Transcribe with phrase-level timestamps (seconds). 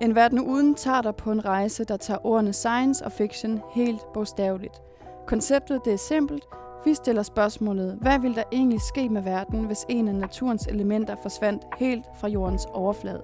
[0.00, 4.12] En verden uden tager dig på en rejse, der tager ordene science og fiction helt
[4.14, 4.82] bogstaveligt.
[5.26, 6.44] Konceptet det er simpelt.
[6.84, 11.16] Vi stiller spørgsmålet, hvad vil der egentlig ske med verden, hvis en af naturens elementer
[11.22, 13.20] forsvandt helt fra jordens overflade?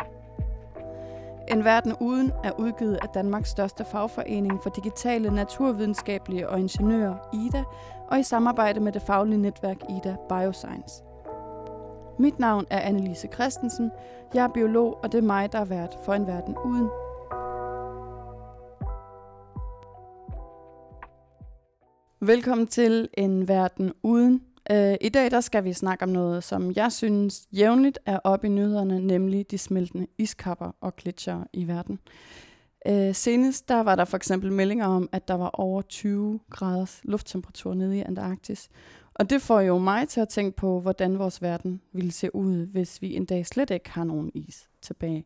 [1.49, 7.65] En verden uden er udgivet af Danmarks største fagforening for digitale naturvidenskabelige og ingeniører, IDA,
[8.09, 11.03] og i samarbejde med det faglige netværk IDA Bioscience.
[12.19, 13.91] Mit navn er Annelise Christensen.
[14.35, 16.89] Jeg er biolog, og det er mig, der er vært for en verden uden.
[22.21, 24.43] Velkommen til En Verden Uden.
[24.71, 28.47] Øh, I dag der skal vi snakke om noget, som jeg synes jævnligt er oppe
[28.47, 31.99] i nyhederne, nemlig de smeltende iskapper og gletsjer i verden.
[32.89, 37.01] Øh, senest der var der for eksempel meldinger om, at der var over 20 graders
[37.05, 38.69] lufttemperatur nede i Antarktis.
[39.15, 42.67] Og det får jo mig til at tænke på, hvordan vores verden ville se ud,
[42.67, 45.25] hvis vi en dag slet ikke har nogen is tilbage.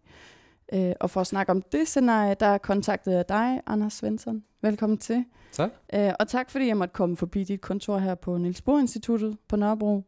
[0.72, 4.42] Øh, og for at snakke om det scenarie, der kontaktede jeg dig, Anders Svensson.
[4.62, 5.24] Velkommen til.
[5.52, 5.70] Tak.
[5.94, 9.36] Øh, og tak fordi jeg måtte komme forbi dit kontor her på Niels Bohr Instituttet
[9.48, 10.02] på Nørrebro,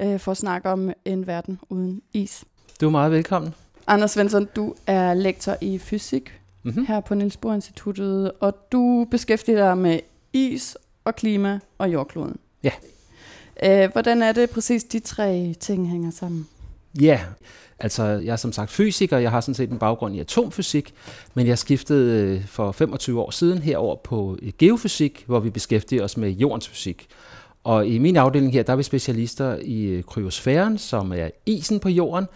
[0.00, 2.44] øh, for at snakke om en verden uden is.
[2.80, 3.54] Du er meget velkommen.
[3.86, 6.86] Anders Svensson, du er lektor i fysik mm-hmm.
[6.86, 10.00] her på Niels Bohr Instituttet, og du beskæftiger dig med
[10.32, 12.36] is og klima og jordkloden.
[12.62, 12.70] Ja.
[13.62, 16.48] Øh, hvordan er det præcis, de tre ting hænger sammen?
[17.00, 17.20] Ja,
[17.78, 20.94] altså jeg er som sagt fysiker, jeg har sådan set en baggrund i atomfysik,
[21.34, 26.04] men jeg skiftede øh, for 25 år siden herover på øh, geofysik, hvor vi beskæftiger
[26.04, 27.06] os med jordens fysik.
[27.64, 31.80] Og i min afdeling her, der er vi specialister i øh, kryosfæren, som er isen
[31.80, 32.26] på jorden,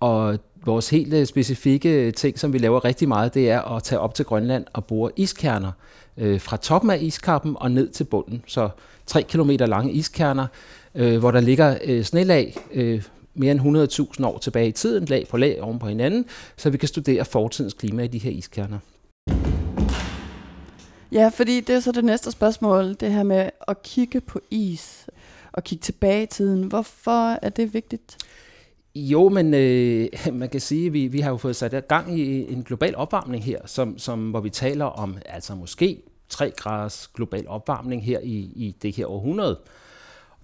[0.00, 4.14] og vores helt specifikke ting, som vi laver rigtig meget, det er at tage op
[4.14, 5.72] til Grønland og bore iskerner
[6.16, 8.42] øh, fra toppen af iskappen og ned til bunden.
[8.46, 8.68] Så
[9.10, 10.46] 3 km lange iskerner,
[10.94, 13.02] øh, hvor der ligger øh, snelag øh,
[13.34, 13.60] mere end
[14.20, 16.24] 100.000 år tilbage i tiden, lag på lag oven på hinanden,
[16.56, 18.78] så vi kan studere fortidens klima i de her iskerner.
[21.12, 25.06] Ja, fordi det er så det næste spørgsmål, det her med at kigge på is
[25.52, 26.64] og kigge tilbage i tiden.
[26.64, 28.16] Hvorfor er det vigtigt?
[28.94, 32.52] Jo, men øh, man kan sige, at vi, vi har jo fået sat gang i
[32.52, 37.48] en global opvarmning her, som, som, hvor vi taler om altså måske 3 graders global
[37.48, 39.58] opvarmning her i, i det her århundrede.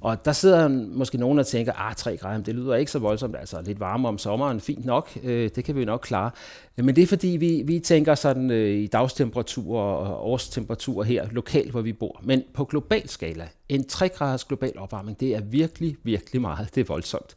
[0.01, 3.37] Og der sidder måske nogen og tænker, ah, 3 grader, det lyder ikke så voldsomt,
[3.37, 6.31] altså lidt varmere om sommeren, fint nok, øh, det kan vi nok klare.
[6.77, 11.71] Men det er fordi, vi, vi tænker sådan øh, i dagstemperatur og årstemperatur her lokalt,
[11.71, 12.21] hvor vi bor.
[12.25, 16.81] Men på global skala, en 3 graders global opvarmning, det er virkelig, virkelig meget, det
[16.81, 17.35] er voldsomt.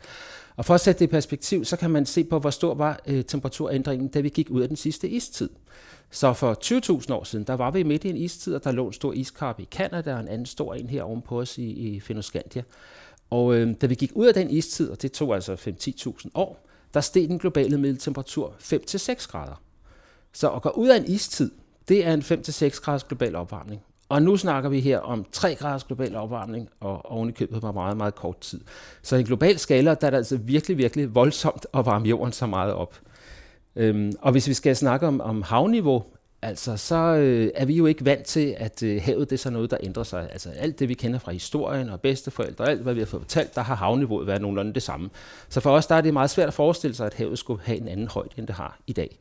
[0.56, 3.00] Og for at sætte det i perspektiv, så kan man se på, hvor stor var
[3.08, 5.50] øh, temperaturændringen, da vi gik ud af den sidste istid.
[6.12, 6.58] Så for
[7.04, 9.14] 20.000 år siden, der var vi midt i en istid, og der lå en stor
[9.14, 12.64] iskappe i Kanada, og en anden stor en her ovenpå os i, i Fennoscandia.
[13.30, 16.66] Og øh, da vi gik ud af den istid, og det tog altså 5-10.000 år,
[16.94, 19.62] der steg den globale middeltemperatur 5-6 grader.
[20.34, 21.52] Så at gå ud af en istid,
[21.88, 23.82] det er en 5-6 graders global opvarmning.
[24.10, 27.98] Og nu snakker vi her om 3 graders global opvarmning, og ovenikøbet i på meget,
[27.98, 28.62] meget kort tid.
[29.02, 32.34] Så i en global skala, der er det altså virkelig, virkelig voldsomt at varme jorden
[32.34, 33.00] så meget op.
[33.80, 36.04] Øhm, og hvis vi skal snakke om, om havniveau,
[36.42, 39.50] altså så øh, er vi jo ikke vant til, at øh, havet det er så
[39.50, 40.30] noget, der ændrer sig.
[40.32, 43.56] Altså alt det, vi kender fra historien og bedsteforældre, alt hvad vi har fået fortalt,
[43.56, 45.10] der har havniveauet været nogenlunde det samme.
[45.50, 47.78] Så for os der er det meget svært at forestille sig, at havet skulle have
[47.78, 49.18] en anden højde, end det har i dag.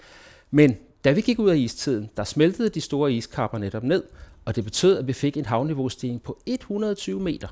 [0.50, 4.02] Men da vi gik ud af istiden, der smeltede de store iskapper netop ned,
[4.44, 7.48] og det betød, at vi fik en havniveaustigning på 120 meter.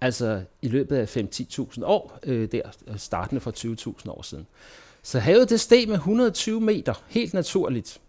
[0.00, 4.46] Altså i løbet af 5-10.000 år, øh, der øh, startende for 20.000 år siden.
[5.08, 8.00] Så havet det steg med 120 meter, helt naturligt.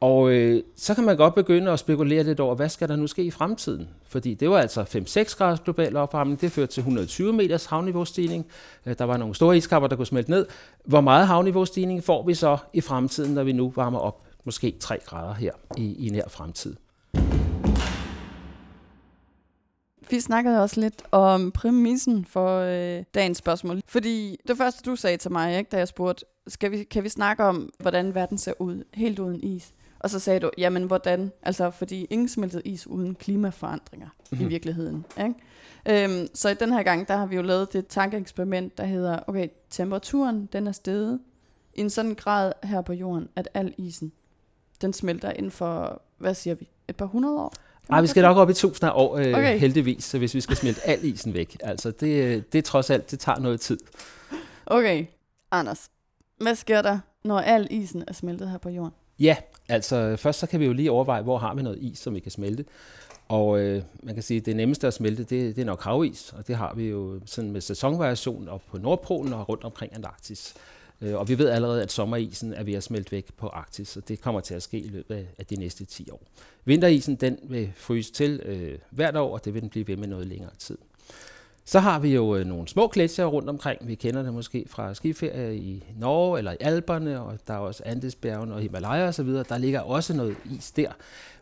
[0.00, 3.06] Og øh, så kan man godt begynde at spekulere lidt over, hvad skal der nu
[3.06, 3.88] ske i fremtiden?
[4.08, 8.46] Fordi det var altså 5-6 graders global opvarmning, det førte til 120 meters havniveaustigning.
[8.86, 10.46] Øh, der var nogle store iskapper, der kunne smelte ned.
[10.84, 14.98] Hvor meget havniveaustigning får vi så i fremtiden, når vi nu varmer op måske 3
[15.06, 16.76] grader her i, i nær fremtid?
[20.12, 23.80] Vi snakkede også lidt om præmissen for øh, dagens spørgsmål.
[23.86, 27.08] Fordi det første, du sagde til mig, ikke, da jeg spurgte, skal vi, kan vi
[27.08, 29.72] snakke om, hvordan verden ser ud helt uden is?
[29.98, 31.32] Og så sagde du, jamen hvordan?
[31.42, 34.40] Altså, fordi ingen smeltede is uden klimaforandringer mm-hmm.
[34.40, 34.50] i mhm.
[34.50, 35.04] virkeligheden.
[35.18, 36.04] Ikke?
[36.04, 39.18] Øhm, så i den her gang, der har vi jo lavet det tankeeksperiment, der hedder,
[39.26, 41.20] okay, temperaturen, den er steget
[41.74, 44.12] i en sådan grad her på jorden, at al isen,
[44.80, 47.52] den smelter inden for, hvad siger vi, et par hundrede år?
[47.88, 49.58] Nej, vi skal nok op i tusind af år, øh, okay.
[49.58, 51.56] heldigvis, så hvis vi skal smelte al isen væk.
[51.60, 53.78] Altså, det, øh, det trods alt, det tager noget tid.
[54.66, 55.06] Okay,
[55.50, 55.90] Anders,
[56.40, 58.92] hvad sker der, når al isen er smeltet her på jorden?
[59.18, 59.36] Ja,
[59.68, 62.20] altså først så kan vi jo lige overveje, hvor har vi noget is, som vi
[62.20, 62.64] kan smelte.
[63.28, 66.32] Og øh, man kan sige, at det nemmeste at smelte, det, det er nok havis,
[66.36, 70.54] og det har vi jo sådan med sæsonvariation op på Nordpolen og rundt omkring Antarktis.
[70.56, 73.88] Øh, Øh, og vi ved allerede, at sommerisen er ved at smelte væk på Arktis,
[73.88, 76.22] så det kommer til at ske i løbet af de næste 10 år.
[76.64, 80.08] Vinterisen den vil fryse til øh, hvert år, og det vil den blive ved med
[80.08, 80.78] noget længere tid.
[81.64, 83.88] Så har vi jo øh, nogle små gletsjer rundt omkring.
[83.88, 87.82] Vi kender det måske fra skiferie i Norge eller i Alperne, og der er også
[87.86, 89.26] Andesbjergene og Himalaya osv.
[89.28, 90.92] Der ligger også noget is der.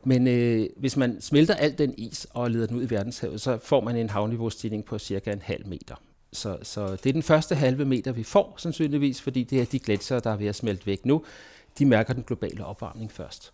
[0.05, 3.59] Men øh, hvis man smelter al den is og leder den ud i verdenshavet, så
[3.63, 5.95] får man en havniveaustigning på cirka en halv meter.
[6.33, 9.79] Så, så det er den første halve meter, vi får sandsynligvis, fordi det er de
[9.79, 11.25] gletsjere, der er ved at smelte væk nu.
[11.79, 13.53] De mærker den globale opvarmning først.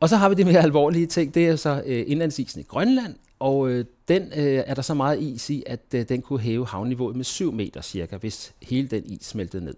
[0.00, 3.14] Og så har vi de mere alvorlige ting, det er så øh, indlandsisen i Grønland,
[3.38, 6.66] og øh, den øh, er der så meget is i, at øh, den kunne hæve
[6.66, 9.74] havniveauet med 7 meter cirka, hvis hele den is smeltede ned.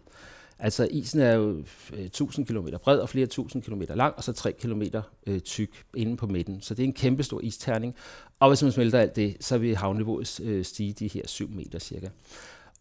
[0.65, 4.33] Altså isen er jo øh, 1000 km bred og flere tusind kilometer lang, og så
[4.33, 4.83] 3 km
[5.27, 6.61] øh, tyk inde på midten.
[6.61, 7.95] Så det er en kæmpe stor isterning.
[8.41, 11.79] Og hvis man smelter alt det, så vil havniveauet øh, stige de her 7 meter
[11.79, 12.09] cirka.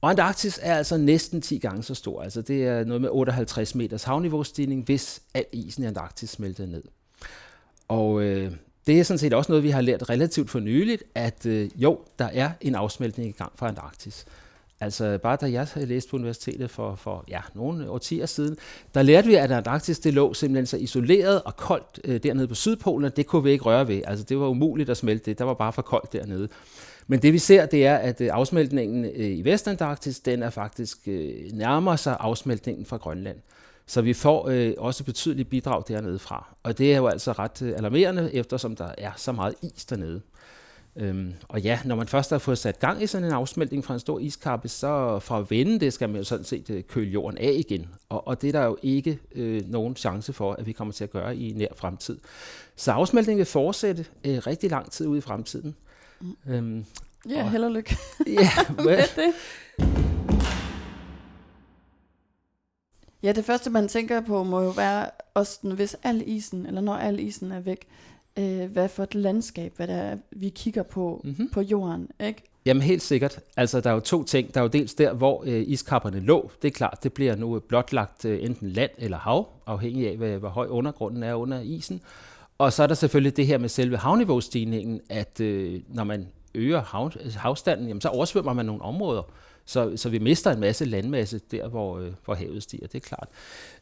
[0.01, 2.21] Og Antarktis er altså næsten 10 gange så stor.
[2.21, 6.83] Altså det er noget med 58 meters havniveaustigning, hvis al isen i Antarktis smelter ned.
[7.87, 8.51] Og øh,
[8.87, 11.99] det er sådan set også noget, vi har lært relativt for nyligt, at øh, jo,
[12.19, 14.25] der er en afsmeltning i gang fra Antarktis.
[14.81, 18.57] Altså bare da jeg læste på universitetet for, for ja, nogle årtier siden,
[18.93, 22.55] der lærte vi, at Antarktis det lå simpelthen så isoleret og koldt øh, dernede på
[22.55, 24.01] Sydpolen, at det kunne vi ikke røre ved.
[24.07, 26.49] Altså det var umuligt at smelte det, der var bare for koldt dernede.
[27.07, 30.97] Men det vi ser, det er, at øh, afsmeltningen øh, i Vestantarktis, den er faktisk
[31.07, 33.37] øh, nærmer sig afsmeltningen fra Grønland.
[33.85, 36.55] Så vi får øh, også betydelige bidrag dernede fra.
[36.63, 40.21] Og det er jo altså ret øh, alarmerende, eftersom der er så meget is dernede.
[40.95, 43.93] Øhm, og ja, når man først har fået sat gang i sådan en afsmeltning fra
[43.93, 47.09] en stor iskappe, så for at vende det, skal man jo sådan set øh, køle
[47.09, 47.89] jorden af igen.
[48.09, 51.03] Og, og det er der jo ikke øh, nogen chance for, at vi kommer til
[51.03, 52.17] at gøre i nær fremtid.
[52.75, 55.75] Så afsmeltningen vil fortsætte øh, rigtig lang tid ude i fremtiden.
[56.21, 56.35] Mm.
[56.47, 56.85] Øhm,
[57.29, 57.97] ja, held og lykke
[58.27, 58.49] ja,
[58.85, 59.33] med det.
[63.23, 66.95] Ja, det første man tænker på må jo være også, hvis al isen, eller når
[66.95, 67.87] al isen er væk,
[68.39, 71.49] øh, hvad for et landskab, hvad det er, vi kigger på mm-hmm.
[71.49, 72.43] på jorden, ikke?
[72.65, 73.39] Jamen helt sikkert.
[73.57, 74.53] Altså der er jo to ting.
[74.53, 76.51] Der er jo dels der, hvor øh, iskapperne lå.
[76.61, 80.37] Det er klart, det bliver nu blotlagt øh, enten land eller hav, afhængig af, hvad,
[80.37, 82.01] hvor høj undergrunden er under isen.
[82.57, 86.81] Og så er der selvfølgelig det her med selve havniveaustigningen, at øh, når man øger
[86.81, 89.21] hav, havstanden, jamen, så oversvømmer man nogle områder.
[89.71, 92.99] Så, så vi mister en masse landmasse der, hvor, øh, hvor havet stiger, det er
[92.99, 93.27] klart.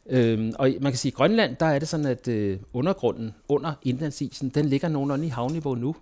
[0.06, 3.34] Øhm, og man kan sige, at i Grønland, der er det sådan, at øh, undergrunden
[3.48, 5.96] under indlandsisen, den ligger nogenlunde i havniveau nu.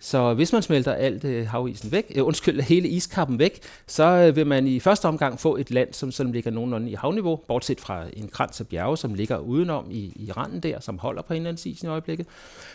[0.00, 4.36] Så hvis man smelter alt øh, havisen væk, øh, undskyld, hele iskappen væk, så øh,
[4.36, 7.80] vil man i første omgang få et land, som, som ligger nogenlunde i havniveau, bortset
[7.80, 11.34] fra en krans af bjerge, som ligger udenom i, i randen der, som holder på
[11.34, 12.26] indlandsisen i øjeblikket.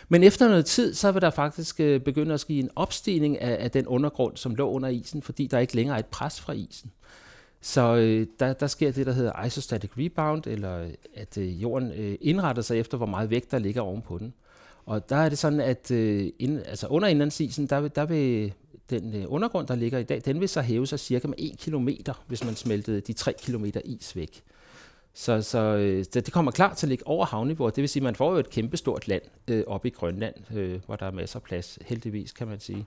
[0.08, 3.64] Men efter noget tid, så vil der faktisk øh, begynde at ske en opstigning af,
[3.64, 6.52] af den undergrund, som lå under isen, fordi der ikke længere er et pres fra
[6.52, 6.90] isen.
[7.60, 12.14] Så øh, der, der sker det, der hedder isostatic rebound, eller at øh, jorden øh,
[12.20, 14.34] indretter sig efter, hvor meget vægt der ligger ovenpå den.
[14.86, 18.52] Og der er det sådan, at øh, ind, altså under indlandsisen, der vil, der vil
[18.90, 21.58] den øh, undergrund, der ligger i dag, den vil så hæve sig cirka med 1
[21.58, 21.88] km,
[22.26, 24.42] hvis man smeltede de 3 km is væk.
[25.14, 28.04] Så, så øh, det kommer klar til at ligge over havniveau, det vil sige, at
[28.04, 31.38] man får jo et kæmpestort land øh, oppe i Grønland, øh, hvor der er masser
[31.38, 32.86] af plads, heldigvis kan man sige.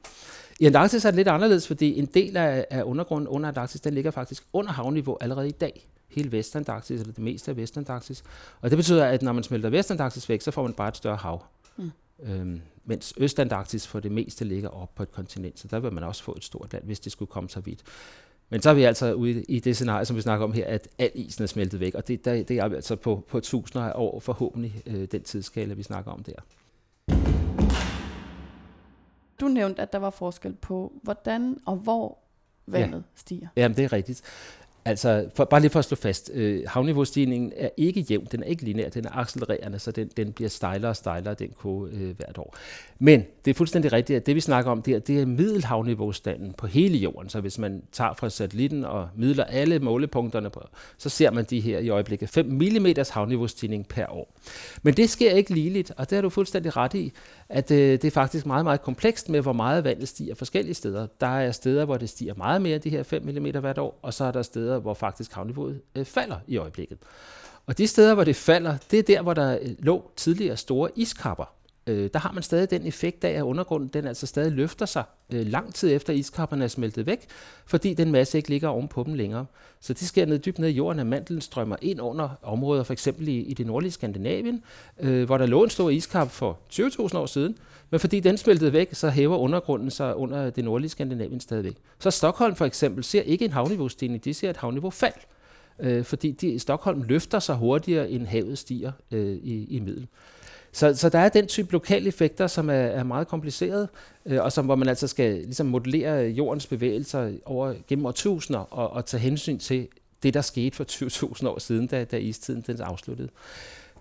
[0.60, 3.94] I Antarktis er det lidt anderledes, fordi en del af, af undergrunden under Antarktis, den
[3.94, 5.90] ligger faktisk under havniveau allerede i dag.
[6.08, 8.24] Hele Vestantarktis, eller det meste af Vestantarktis.
[8.62, 11.16] Og det betyder, at når man smelter Vestantarktis væk, så får man bare et større
[11.16, 11.44] hav.
[11.78, 11.92] Mm.
[12.20, 16.04] Øhm, mens Østantarktis for det meste ligger op på et kontinent, så der vil man
[16.04, 17.84] også få et stort land, hvis det skulle komme så vidt.
[18.50, 20.88] Men så er vi altså ude i det scenarie, som vi snakker om her, at
[20.98, 23.92] al isen er smeltet væk, og det, der, det er altså på, på tusinder af
[23.96, 26.36] år forhåbentlig øh, den tidsskala, vi snakker om der.
[29.40, 32.18] Du nævnte, at der var forskel på, hvordan og hvor
[32.68, 33.04] vandet ja.
[33.16, 33.48] stiger.
[33.56, 34.22] Jamen, det er rigtigt.
[34.88, 38.48] Altså, for, bare lige for at slå fast, øh, havniveaustigningen er ikke jævn, den er
[38.48, 42.18] ikke lineær, den er accelererende, så den, den bliver stejlere og stejlere, den kurve øh,
[42.18, 42.56] hvert år.
[43.00, 46.68] Men det er fuldstændig rigtigt, at det vi snakker om der, det er middelhavniveaustanden på
[46.68, 47.30] hele jorden.
[47.30, 50.62] Så hvis man tager fra satellitten og midler alle målepunkterne på,
[50.98, 54.34] så ser man de her i øjeblikket 5 mm havniveaustigning per år.
[54.84, 57.14] Men det sker ikke ligeligt, og det har du fuldstændig ret i,
[57.50, 61.08] at øh, det er faktisk meget, meget komplekst med, hvor meget vandet stiger forskellige steder.
[61.22, 64.00] Der er steder, hvor det stiger meget mere end de her 5 mm hvert år,
[64.02, 66.98] og så er der steder, hvor faktisk havniveauet øh, falder i øjeblikket.
[67.66, 70.90] Og de steder, hvor det falder, det er der, hvor der øh, lå tidligere store
[70.96, 71.46] iskapper
[71.88, 75.04] øh, der har man stadig den effekt af, at undergrunden den altså stadig løfter sig
[75.34, 77.26] øh, lang tid efter iskapperne er smeltet væk,
[77.66, 79.46] fordi den masse ikke ligger ovenpå dem længere.
[79.80, 82.94] Så det sker ned dybt ned i jorden, at mandlen strømmer ind under områder, for
[82.94, 84.64] eksempel i, i det nordlige Skandinavien,
[85.00, 87.58] øh, hvor der lå en stor iskap for 20.000 år siden,
[87.90, 91.76] men fordi den smeltede væk, så hæver undergrunden sig under det nordlige Skandinavien stadigvæk.
[92.00, 95.14] Så Stockholm for eksempel ser ikke en havniveaustigning, de ser et havniveaufald.
[95.80, 100.08] øh, fordi de, Stockholm løfter sig hurtigere, end havet stiger øh, i, i middel.
[100.76, 103.90] Så, så der er den type lokale effekter, som er, er meget kompliceret,
[104.26, 108.90] øh, og som, hvor man altså skal ligesom modellere jordens bevægelser over gennem årtusinder og,
[108.90, 109.88] og tage hensyn til
[110.24, 113.30] det, der skete for 20.000 år siden, da, da istiden den afsluttede.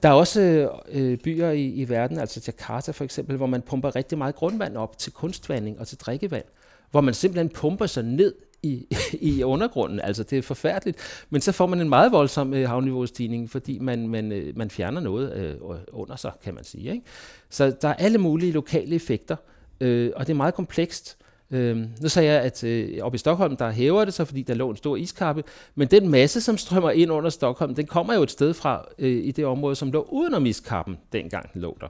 [0.02, 3.62] Der er også øh, øh, byer i, i verden, altså Jakarta for eksempel, hvor man
[3.62, 6.44] pumper rigtig meget grundvand op til kunstvanding og til drikkevand,
[6.90, 8.86] hvor man simpelthen pumper sig ned i,
[9.30, 10.00] i undergrunden.
[10.00, 11.26] Altså det er forfærdeligt.
[11.30, 15.00] Men så får man en meget voldsom øh, havniveaustigning, fordi man, man, øh, man fjerner
[15.00, 15.54] noget øh,
[15.92, 16.92] under sig, kan man sige.
[16.92, 17.04] Ikke?
[17.50, 19.36] Så der er alle mulige lokale effekter,
[19.80, 21.16] øh, og det er meget komplekst.
[21.50, 24.54] Øh, nu sagde jeg, at øh, oppe i Stockholm, der hæver det så, fordi der
[24.54, 25.44] lå en stor iskappe,
[25.74, 29.24] men den masse, som strømmer ind under Stockholm, den kommer jo et sted fra øh,
[29.24, 31.88] i det område, som lå udenom iskappen, dengang den lå der.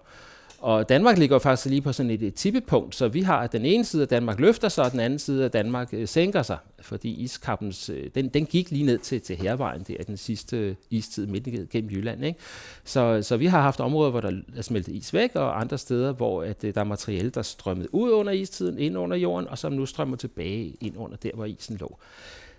[0.65, 3.85] Og Danmark ligger faktisk lige på sådan et, tippepunkt, så vi har at den ene
[3.85, 7.23] side af Danmark løfter sig, og den anden side af Danmark øh, sænker sig, fordi
[7.23, 11.71] iskappens, øh, den, den gik lige ned til, til hervejen der den sidste istid midt
[11.71, 12.25] gennem Jylland.
[12.25, 12.39] Ikke?
[12.85, 16.13] Så, så vi har haft områder, hvor der er smeltet is væk, og andre steder,
[16.13, 19.59] hvor at, øh, der er materiale, der strømmede ud under istiden, ind under jorden, og
[19.59, 21.99] som nu strømmer tilbage ind under der, hvor isen lå.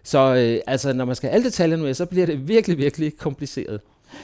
[0.04, 3.18] Så øh, altså, når man skal have alle detaljerne med, så bliver det virkelig, virkelig
[3.18, 3.82] kompliceret.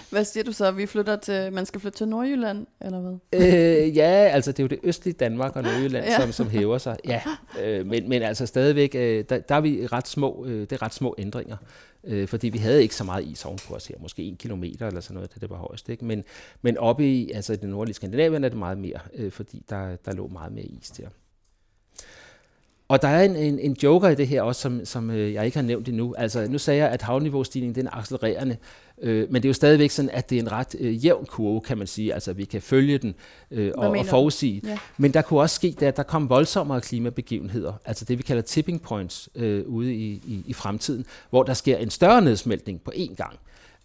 [0.10, 0.72] Hvad siger du så?
[0.72, 3.18] Vi flytter til, man skal flytte til Nordjylland, eller hvad?
[3.34, 6.20] Øh, ja, altså det er jo det østlige Danmark og Nordjylland, ja.
[6.20, 6.98] som, som hæver sig.
[7.06, 7.22] Ja,
[7.64, 10.82] øh, men, men altså stadigvæk, øh, der, der er vi ret små, øh, det er
[10.82, 11.58] ret små ændringer.
[12.04, 15.02] Øh, fordi vi havde ikke så meget is ovenpå os her, måske en kilometer eller
[15.02, 15.90] sådan noget, da det var højst.
[15.90, 16.06] Ikke?
[16.06, 16.24] Men,
[16.62, 20.14] men oppe i altså det nordlige Skandinavien er det meget mere, øh, fordi der, der
[20.14, 21.08] lå meget mere is der.
[22.92, 25.46] Og der er en, en, en joker i det her også, som, som øh, jeg
[25.46, 26.16] ikke har nævnt endnu.
[26.18, 28.58] Altså, nu sagde jeg, at havniveaustigningen den er accelererende,
[29.02, 31.62] øh, men det er jo stadigvæk sådan, at det er en ret øh, jævn kurve,
[31.62, 32.14] kan man sige.
[32.14, 33.16] Altså, vi kan følge den
[33.52, 34.62] øh, og, og forudsige.
[34.68, 34.78] Ja.
[34.98, 38.82] Men der kunne også ske, at der kom voldsommere klimabegivenheder, altså det, vi kalder tipping
[38.82, 43.16] points øh, ude i, i, i fremtiden, hvor der sker en større nedsmeltning på én
[43.16, 43.40] gang.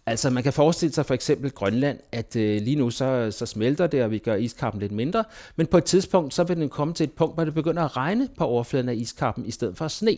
[0.07, 3.87] Altså man kan forestille sig for eksempel Grønland, at øh, lige nu så, så smelter
[3.87, 5.23] det, og vi gør iskappen lidt mindre,
[5.55, 7.97] men på et tidspunkt så vil den komme til et punkt, hvor det begynder at
[7.97, 10.17] regne på overfladen af iskappen i stedet for sne.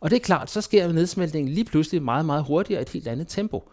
[0.00, 3.08] Og det er klart, så sker nedsmeltningen lige pludselig meget, meget hurtigere i et helt
[3.08, 3.70] andet tempo.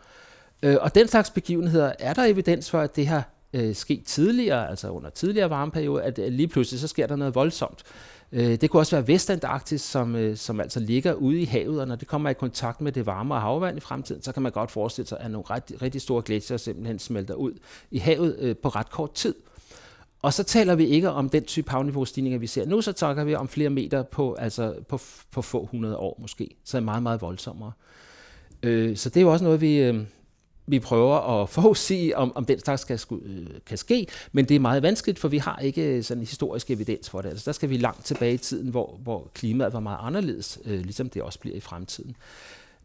[0.63, 4.69] Øh, og den slags begivenheder er der evidens for, at det har øh, sket tidligere,
[4.69, 7.83] altså under tidligere varmeperioder, at lige pludselig så sker der noget voldsomt.
[8.31, 11.88] Øh, det kunne også være Vestantarktis, som, øh, som altså ligger ude i havet, og
[11.88, 14.71] når det kommer i kontakt med det varmere havvand i fremtiden, så kan man godt
[14.71, 17.53] forestille sig, at nogle ret, rigtig store gletsjer simpelthen smelter ud
[17.91, 19.36] i havet øh, på ret kort tid.
[20.21, 23.36] Og så taler vi ikke om den type havniveaustigninger, vi ser nu, så taler vi
[23.36, 25.00] om flere meter på, altså på,
[25.31, 26.50] på få hundrede år måske.
[26.63, 27.71] Så er meget, meget voldsommere.
[28.63, 30.03] Øh, så det er jo også noget, vi, øh,
[30.69, 34.59] vi prøver at forudsige, om, om den slags kan, øh, kan ske, men det er
[34.59, 37.29] meget vanskeligt, for vi har ikke øh, sådan historisk evidens for det.
[37.29, 40.79] Altså, der skal vi langt tilbage i tiden, hvor, hvor klimaet var meget anderledes, øh,
[40.79, 42.15] ligesom det også bliver i fremtiden.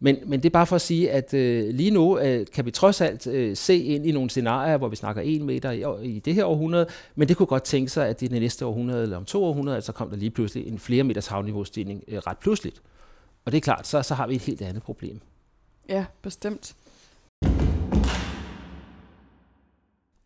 [0.01, 2.71] Men, men det er bare for at sige, at øh, lige nu øh, kan vi
[2.71, 6.19] trods alt øh, se ind i nogle scenarier, hvor vi snakker en meter i, i
[6.19, 9.17] det her århundrede, men det kunne godt tænke sig, at i det næste århundrede eller
[9.17, 12.83] om to århundreder, så kom der lige pludselig en flere meters havniveaustigning øh, ret pludseligt.
[13.45, 15.21] Og det er klart, så, så har vi et helt andet problem.
[15.89, 16.75] Ja, bestemt.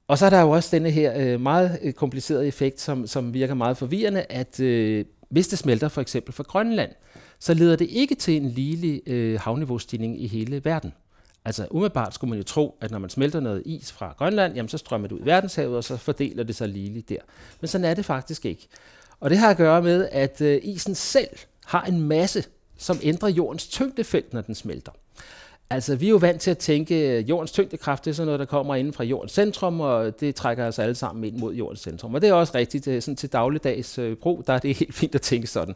[0.08, 3.34] Og så er der jo også denne her øh, meget øh, komplicerede effekt, som, som
[3.34, 6.90] virker meget forvirrende, at øh, hvis det smelter for eksempel fra Grønland,
[7.38, 10.92] så leder det ikke til en ligelig øh, havniveaustigning i hele verden.
[11.44, 14.68] Altså umiddelbart skulle man jo tro, at når man smelter noget is fra Grønland, jamen
[14.68, 17.18] så strømmer det ud i verdenshavet, og så fordeler det sig ligeligt der.
[17.60, 18.68] Men sådan er det faktisk ikke.
[19.20, 21.28] Og det har at gøre med, at øh, isen selv
[21.64, 22.44] har en masse,
[22.78, 24.92] som ændrer jordens tyngdefelt, når den smelter.
[25.70, 28.40] Altså, vi er jo vant til at tænke, at jordens tyngdekraft det er sådan noget,
[28.40, 31.80] der kommer inden fra jordens centrum, og det trækker os alle sammen ind mod jordens
[31.80, 32.14] centrum.
[32.14, 34.94] Og det er også rigtigt, øh, sådan til dagligdags øh, brug, der er det helt
[34.94, 35.75] fint at tænke sådan.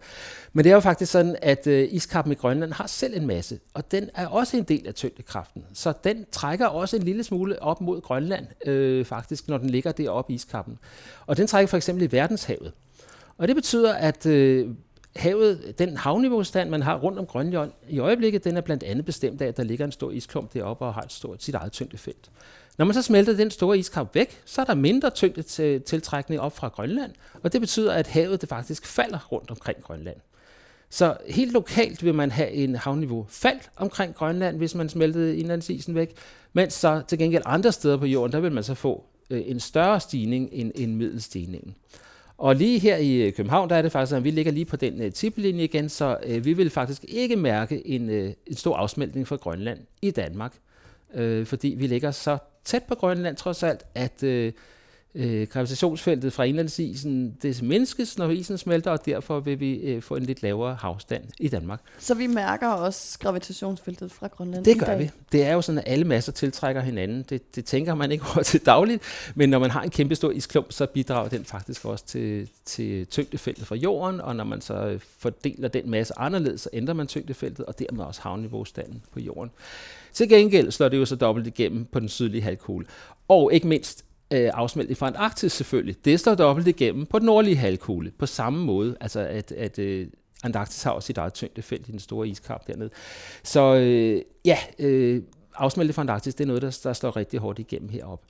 [0.52, 3.92] Men det er jo faktisk sådan, at iskappen i Grønland har selv en masse, og
[3.92, 5.64] den er også en del af tyngdekraften.
[5.74, 9.92] Så den trækker også en lille smule op mod Grønland, øh, faktisk, når den ligger
[9.92, 10.78] deroppe i iskappen.
[11.26, 12.72] Og den trækker for eksempel i verdenshavet.
[13.38, 14.68] Og det betyder, at øh,
[15.16, 19.42] havet, den havniveaustand, man har rundt om Grønland i øjeblikket, den er blandt andet bestemt
[19.42, 22.30] af, at der ligger en stor isklump deroppe og har et stort, sit eget tyngdefelt.
[22.78, 25.42] Når man så smelter den store iskap væk, så er der mindre tyngde
[25.78, 30.16] tiltrækning op fra Grønland, og det betyder, at havet det faktisk falder rundt omkring Grønland.
[30.90, 35.94] Så helt lokalt vil man have en havniveau fald omkring Grønland, hvis man smeltede indlandsisen
[35.94, 36.16] væk,
[36.52, 39.60] mens så til gengæld andre steder på jorden, der vil man så få øh, en
[39.60, 41.74] større stigning end, end middelstigningen.
[42.42, 44.76] Og lige her i øh, København, der er det faktisk, at vi ligger lige på
[44.76, 48.76] den uh, tiplinje igen, så uh, vi vil faktisk ikke mærke en, uh, en stor
[48.76, 50.54] afsmeltning fra Grønland i Danmark,
[51.14, 54.52] uh, fordi vi ligger så tæt på Grønland trods alt, at uh,
[55.14, 60.16] øh, gravitationsfeltet fra indlandsisen det mindskes, når isen smelter, og derfor vil vi øh, få
[60.16, 61.80] en lidt lavere havstand i Danmark.
[61.98, 65.10] Så vi mærker også gravitationsfeltet fra Grønland Det gør vi.
[65.32, 67.24] Det er jo sådan, at alle masser tiltrækker hinanden.
[67.30, 69.02] Det, det tænker man ikke over til dagligt,
[69.34, 73.06] men når man har en kæmpe stor isklump, så bidrager den faktisk også til, til
[73.06, 77.66] tyngdefeltet fra jorden, og når man så fordeler den masse anderledes, så ændrer man tyngdefeltet,
[77.66, 79.50] og dermed også havniveaustanden på jorden.
[80.12, 82.86] Til gengæld slår det jo så dobbelt igennem på den sydlige halvkugle.
[83.28, 86.04] Og ikke mindst øh, afsmeltning fra Antarktis selvfølgelig.
[86.04, 90.06] Det står dobbelt igennem på den nordlige halvkugle på samme måde, altså at, at øh,
[90.44, 92.90] Antarktis har også sit eget tyngdefelt i den store iskap dernede.
[93.42, 95.22] Så øh, ja, øh,
[95.54, 98.26] afsmeltning fra Antarktis, det er noget, der, der slår rigtig hårdt igennem heroppe.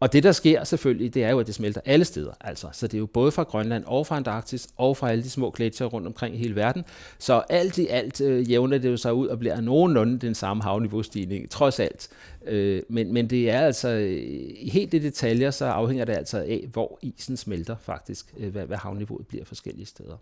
[0.00, 2.32] Og det, der sker selvfølgelig, det er jo, at det smelter alle steder.
[2.40, 2.68] Altså.
[2.72, 5.50] Så det er jo både fra Grønland og fra Antarktis og fra alle de små
[5.50, 6.84] gletsjere rundt omkring i hele verden.
[7.18, 10.62] Så alt i alt øh, jævner det jo sig ud og bliver nogenlunde den samme
[10.62, 12.08] havniveaustigning, trods alt.
[12.46, 16.68] Øh, men, men det er altså, i helt i detaljer, så afhænger det altså af,
[16.72, 20.16] hvor isen smelter faktisk, øh, hvad, hvad havniveauet bliver forskellige steder.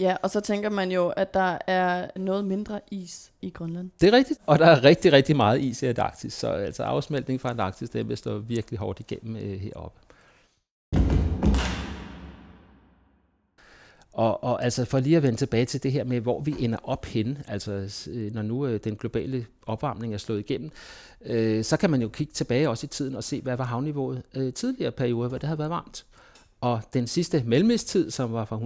[0.00, 3.90] Ja, og så tænker man jo, at der er noget mindre is i Grønland.
[4.00, 7.40] Det er rigtigt, og der er rigtig, rigtig meget is i Antarktis, så altså afsmeltning
[7.40, 10.00] fra Antarktis, det vil stå virkelig hårdt igennem øh, heroppe.
[14.12, 16.78] Og, og altså for lige at vende tilbage til det her med, hvor vi ender
[16.82, 20.70] op hen, altså øh, når nu øh, den globale opvarmning er slået igennem,
[21.26, 24.22] øh, så kan man jo kigge tilbage også i tiden og se, hvad var havniveauet
[24.34, 26.04] øh, tidligere perioder, hvor det havde været varmt.
[26.60, 28.56] Og den sidste mellemistid, som var for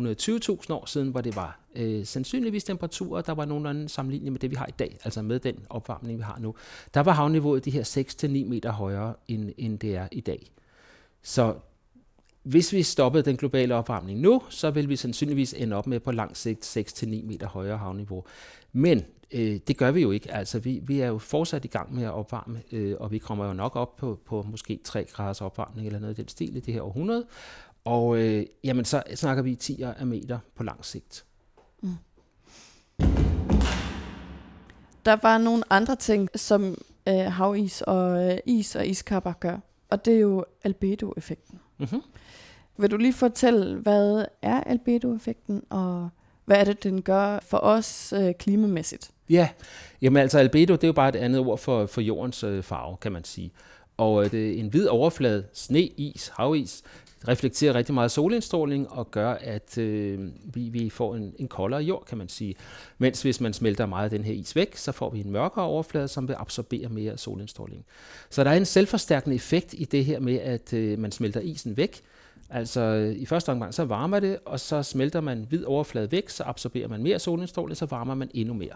[0.62, 4.50] 120.000 år siden, hvor det var øh, sandsynligvis temperaturer, der var nogenlunde sammenlignet med det,
[4.50, 6.54] vi har i dag, altså med den opvarmning, vi har nu,
[6.94, 10.50] der var havniveauet de her 6-9 meter højere, end, end det er i dag.
[11.22, 11.54] Så
[12.42, 16.12] hvis vi stoppede den globale opvarmning nu, så vil vi sandsynligvis ende op med på
[16.12, 18.24] lang sigt 6-9 meter højere havniveau.
[18.72, 20.34] Men øh, det gør vi jo ikke.
[20.34, 23.46] Altså, vi, vi er jo fortsat i gang med at opvarme, øh, og vi kommer
[23.46, 26.60] jo nok op på, på måske 3 graders opvarmning eller noget i den stil i
[26.60, 27.26] det her århundrede.
[27.84, 31.24] Og øh, jamen, så snakker vi 10 af meter på lang sigt.
[31.82, 31.94] Mm.
[35.04, 36.76] Der var nogle andre ting, som
[37.08, 39.58] øh, havis og øh, is og iskapper gør,
[39.90, 41.60] og det er jo albedo-effekten.
[41.78, 42.02] Mm-hmm.
[42.76, 46.08] Vil du lige fortælle, hvad er albedo-effekten, og
[46.44, 49.10] hvad er det, den gør for os øh, klimamæssigt?
[49.30, 49.48] Ja,
[50.02, 52.96] jamen altså albedo, det er jo bare et andet ord for, for jordens øh, farve,
[52.96, 53.52] kan man sige.
[53.96, 56.82] Og øh, det er en hvid overflade, sne, is, havis,
[57.28, 62.04] reflekterer rigtig meget solindstråling og gør, at øh, vi, vi får en, en koldere jord,
[62.04, 62.54] kan man sige.
[62.98, 65.64] Mens hvis man smelter meget af den her is væk, så får vi en mørkere
[65.64, 67.84] overflade, som vil absorbere mere solindstråling.
[68.30, 71.76] Så der er en selvforstærkende effekt i det her med, at øh, man smelter isen
[71.76, 72.00] væk.
[72.50, 76.28] Altså øh, i første omgang, så varmer det, og så smelter man hvid overflade væk,
[76.28, 78.74] så absorberer man mere solindstråling, så varmer man endnu mere.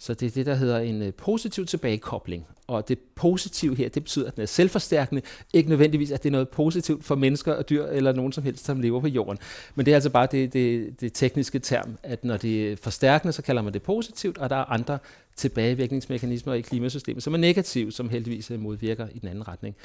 [0.00, 2.46] Så det er det, der hedder en øh, positiv tilbagekobling.
[2.66, 5.22] Og det positive her, det betyder, at den er selvforstærkende.
[5.52, 8.64] Ikke nødvendigvis, at det er noget positivt for mennesker og dyr, eller nogen som helst,
[8.64, 9.38] som lever på jorden.
[9.74, 13.32] Men det er altså bare det, det, det tekniske term, at når det er forstærkende,
[13.32, 14.98] så kalder man det positivt, og der er andre
[15.36, 19.76] tilbagevirkningsmekanismer i klimasystemet, som er negative, som heldigvis øh, modvirker i den anden retning.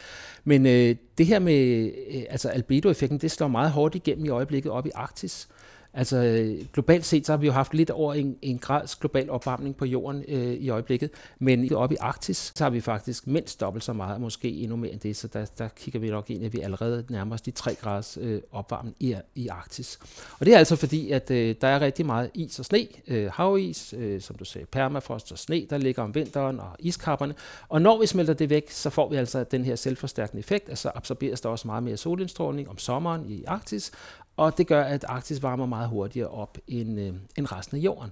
[0.43, 4.71] Men øh, det her med øh, altså albedoeffekten, det slår meget hårdt igennem i øjeblikket
[4.71, 5.47] op i Arktis.
[5.93, 9.75] Altså globalt set, så har vi jo haft lidt over en, en grads global opvarmning
[9.75, 13.83] på jorden øh, i øjeblikket, men oppe i Arktis, så har vi faktisk mindst dobbelt
[13.83, 16.53] så meget, måske endnu mere end det, så der, der kigger vi nok ind, at
[16.53, 19.99] vi allerede nærmer os de 3 graders øh, opvarmning i, i Arktis.
[20.39, 23.31] Og det er altså fordi, at øh, der er rigtig meget is og sne, øh,
[23.31, 27.35] havis, øh, som du sagde, permafrost og sne, der ligger om vinteren og iskapperne,
[27.69, 30.91] og når vi smelter det væk, så får vi altså den her selvforstærkende effekt, altså
[30.95, 33.91] absorberes der også meget mere solindstråling om sommeren i Arktis,
[34.37, 38.11] og det gør, at Arktis varmer meget hurtigere op end, øh, end resten af jorden.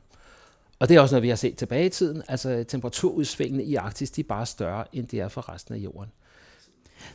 [0.80, 2.24] Og det er også noget, vi har set tilbage i tiden.
[2.28, 6.12] Altså temperaturudsvingene i Arktis, de er bare større, end de er for resten af jorden.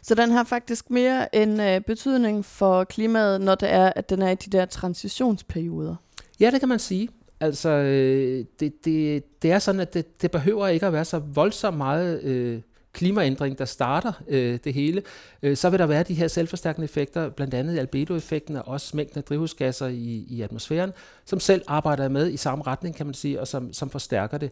[0.03, 4.23] Så den har faktisk mere en øh, betydning for klimaet, når det er, at den
[4.23, 5.97] er i de der transitionsperioder?
[6.41, 7.09] Ja, det kan man sige.
[7.41, 11.19] Altså, øh, det, det, det er sådan, at det, det behøver ikke at være så
[11.19, 12.61] voldsomt meget øh,
[12.97, 15.03] klimaændring, der starter øh, det hele,
[15.43, 19.19] øh, så vil der være de her selvforstærkende effekter, blandt andet albedoeffekten og også mængden
[19.19, 20.93] af drivhusgasser i, i atmosfæren,
[21.25, 24.51] som selv arbejder med i samme retning, kan man sige, og som, som forstærker det.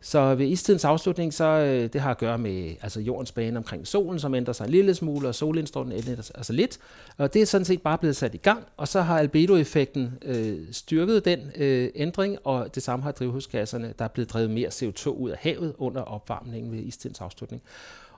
[0.00, 3.86] Så ved istidens afslutning, så øh, det har at gøre med altså jordens bane omkring
[3.86, 6.78] solen, som ændrer sig en lille smule, og solindstrålen ændrer sig altså lidt.
[7.18, 10.58] Og det er sådan set bare blevet sat i gang, og så har albedoeffekten øh,
[10.72, 15.08] styrket den øh, ændring, og det samme har drivhusgasserne, der er blevet drevet mere CO2
[15.08, 17.62] ud af havet under opvarmningen ved istidens afslutning.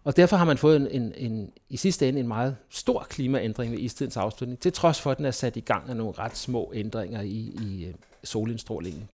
[0.04, 3.72] Og derfor har man fået en, en, en, i sidste ende en meget stor klimaændring
[3.72, 6.36] ved istidens afslutning, til trods for, at den er sat i gang af nogle ret
[6.36, 9.08] små ændringer i, i øh, solindstrålingen.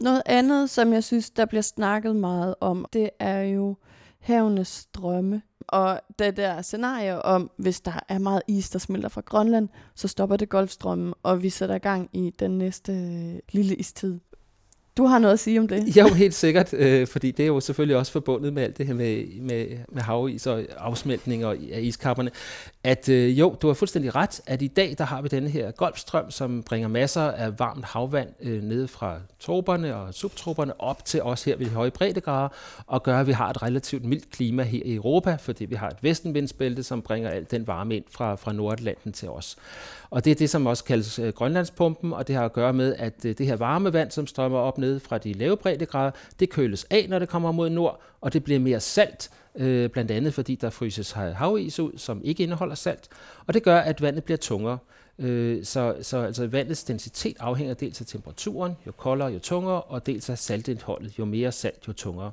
[0.00, 3.76] Noget andet, som jeg synes, der bliver snakket meget om, det er jo
[4.20, 5.42] havenes strømme.
[5.68, 10.08] Og det der scenarie om, hvis der er meget is, der smelter fra Grønland, så
[10.08, 14.20] stopper det Golfstrømmen, og vi sætter gang i den næste øh, lille istid.
[14.98, 15.96] Du har noget at sige om det?
[15.96, 18.94] Jo, helt sikkert, øh, fordi det er jo selvfølgelig også forbundet med alt det her
[18.94, 22.30] med, med, med havis og afsmeltning af iskapperne.
[22.84, 25.70] At øh, jo, du har fuldstændig ret, at i dag der har vi den her
[25.70, 31.22] golfstrøm, som bringer masser af varmt havvand øh, ned fra troperne og subtroperne op til
[31.22, 32.48] os her ved de høje breddegrader,
[32.86, 35.88] og gør, at vi har et relativt mildt klima her i Europa, fordi vi har
[35.88, 39.56] et vestenvindsbælte, som bringer al den varme ind fra, fra Nordatlanten til os.
[40.10, 42.94] Og det er det, som også kaldes øh, Grønlandspumpen, og det har at gøre med,
[42.98, 46.50] at øh, det her varme vand, som strømmer op ned fra de lave breddegrader, det
[46.50, 50.34] køles af, når det kommer mod nord, og det bliver mere salt, øh, blandt andet
[50.34, 53.08] fordi der fryses havis ud, som ikke indeholder salt,
[53.46, 54.78] og det gør, at vandet bliver tungere.
[55.18, 60.06] Øh, så, så altså vandets densitet afhænger dels af temperaturen, jo koldere, jo tungere, og
[60.06, 62.30] dels af saltindholdet, jo mere salt, jo tungere.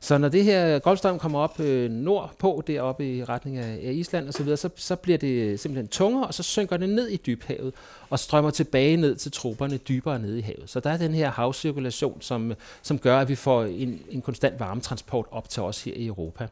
[0.00, 4.28] Så når det her Golfstrøm kommer op øh, nordpå, deroppe i retning af, af Island
[4.28, 7.74] osv., så, så bliver det simpelthen tungere, og så synker det ned i dybhavet,
[8.10, 10.70] og strømmer tilbage ned til troberne dybere nede i havet.
[10.70, 14.60] Så der er den her havcirkulation, som, som gør, at vi får en, en konstant
[14.60, 16.48] varmetransport op til os her i Europa.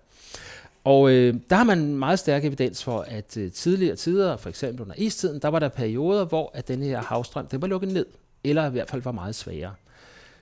[0.85, 4.83] Og øh, der har man meget stærk evidens for, at øh, tidligere tider, for eksempel
[4.83, 8.07] under istiden, der var der perioder, hvor at den her havstrøm den var lukket ned,
[8.45, 9.75] eller i hvert fald var meget svagere.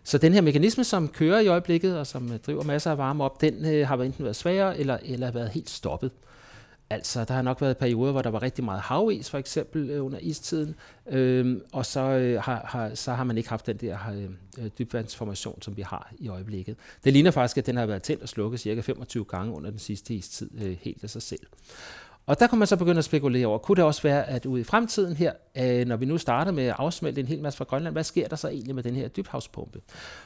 [0.04, 3.24] Så den her mekanisme, som kører i øjeblikket, og som øh, driver masser af varme
[3.24, 6.10] op, den øh, har enten været svagere, eller, eller været helt stoppet.
[6.92, 10.04] Altså, der har nok været perioder, hvor der var rigtig meget havis, for eksempel øh,
[10.04, 10.74] under istiden,
[11.10, 14.24] øh, og så, øh, har, har, så har man ikke haft den der øh,
[14.58, 16.76] øh, dybvandsformation, som vi har i øjeblikket.
[17.04, 19.78] Det ligner faktisk, at den har været tændt og slukket cirka 25 gange under den
[19.78, 21.46] sidste istid øh, helt af sig selv.
[22.30, 24.60] Og der kunne man så begynde at spekulere over, kunne det også være, at ude
[24.60, 27.64] i fremtiden her, øh, når vi nu starter med at afsmelte en hel masse fra
[27.64, 29.80] Grønland, hvad sker der så egentlig med den her dybhavspumpe?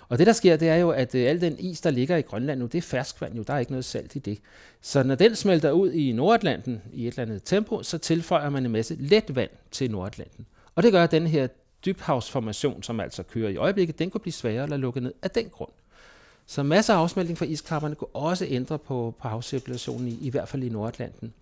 [0.09, 2.21] Og det der sker, det er jo, at øh, al den is, der ligger i
[2.21, 4.39] Grønland nu, det er ferskvand jo, der er ikke noget salt i det.
[4.81, 8.67] Så når den smelter ud i Nordatlanten i et eller andet tempo, så tilføjer man
[8.67, 10.47] en masse let vand til Nordatlanten.
[10.75, 11.47] Og det gør, at den her
[11.87, 15.49] dybhavsformation, som altså kører i øjeblikket, den kunne blive sværere eller lukke ned af den
[15.49, 15.73] grund.
[16.47, 20.49] Så masser af afsmeltning fra iskapperne kunne også ændre på, på havcirkulationen, i, i hvert
[20.49, 21.33] fald i Nordatlanten.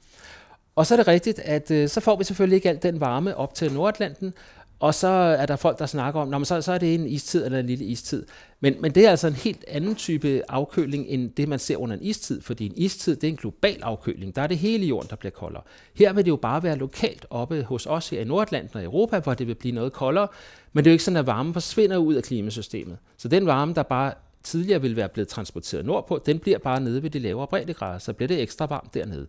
[0.74, 3.36] Og så er det rigtigt, at øh, så får vi selvfølgelig ikke alt den varme
[3.36, 4.34] op til Nordatlanten,
[4.82, 7.44] og så er der folk, der snakker om, at så, så er det en istid
[7.44, 8.26] eller en lille istid.
[8.60, 11.96] Men, men det er altså en helt anden type afkøling, end det, man ser under
[11.96, 14.36] en istid, fordi en istid, det er en global afkøling.
[14.36, 15.62] Der er det hele jorden, der bliver koldere.
[15.94, 19.18] Her vil det jo bare være lokalt oppe hos os her i Nordatlanten og Europa,
[19.18, 20.28] hvor det vil blive noget koldere,
[20.72, 22.98] men det er jo ikke sådan, at varmen forsvinder ud af klimasystemet.
[23.16, 27.02] Så den varme, der bare tidligere ville være blevet transporteret nordpå, den bliver bare nede
[27.02, 29.26] ved de lavere breddegrader, så bliver det ekstra varmt dernede.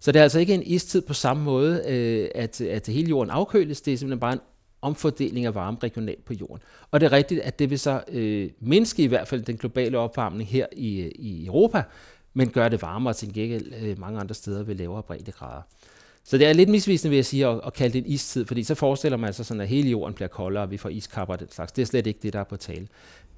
[0.00, 3.30] Så det er altså ikke en istid på samme måde, øh, at, at hele jorden
[3.30, 4.40] afkøles, det er simpelthen bare en
[4.82, 6.62] omfordeling af varme regionalt på jorden.
[6.90, 9.98] Og det er rigtigt, at det vil så øh, mindske i hvert fald den globale
[9.98, 11.82] opvarmning her i, øh, i Europa,
[12.34, 15.62] men gør det varmere til gengæld øh, mange andre steder ved lavere breddegrader.
[16.24, 18.62] Så det er lidt misvisende, vil jeg sige, at, at kalde det en istid, fordi
[18.62, 21.40] så forestiller man sig sådan, at hele jorden bliver koldere, og vi får iskapper og
[21.40, 21.72] den slags.
[21.72, 22.88] Det er slet ikke det, der er på tale.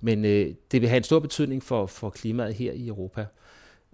[0.01, 3.27] Men øh, det vil have en stor betydning for, for klimaet her i Europa.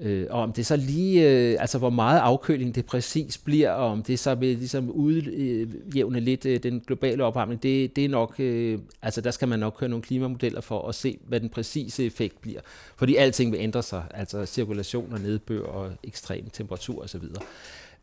[0.00, 3.86] Øh, og om det så lige, øh, altså hvor meget afkøling det præcis bliver, og
[3.86, 8.08] om det så vil ligesom udjævne øh, lidt øh, den globale opvarmning, det, det er
[8.08, 11.48] nok, øh, altså der skal man nok køre nogle klimamodeller for at se, hvad den
[11.48, 12.60] præcise effekt bliver.
[12.96, 17.22] Fordi alting vil ændre sig, altså cirkulation og nedbør og ekstrem temperatur osv.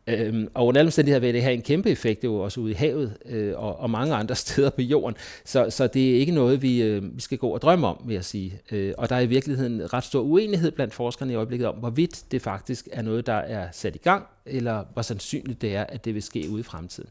[0.07, 2.75] Øhm, og under alle omstændigheder vil det have en kæmpe effekt jo også ude i
[2.75, 5.17] havet øh, og, og mange andre steder på jorden.
[5.45, 8.13] Så, så det er ikke noget, vi, øh, vi skal gå og drømme om, vil
[8.13, 8.61] jeg sige.
[8.71, 12.23] Øh, og der er i virkeligheden ret stor uenighed blandt forskerne i øjeblikket om, hvorvidt
[12.31, 16.05] det faktisk er noget, der er sat i gang, eller hvor sandsynligt det er, at
[16.05, 17.09] det vil ske ude i fremtiden.